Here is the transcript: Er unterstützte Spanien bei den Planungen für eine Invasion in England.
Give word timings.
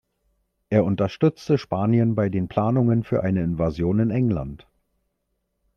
Er 0.71 0.83
unterstützte 0.83 1.59
Spanien 1.59 2.15
bei 2.15 2.29
den 2.29 2.47
Planungen 2.47 3.03
für 3.03 3.21
eine 3.21 3.43
Invasion 3.43 3.99
in 3.99 4.09
England. 4.09 4.67